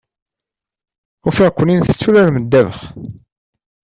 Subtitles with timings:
[1.27, 2.79] Ufiɣ-ken-in tetturarem ddabax.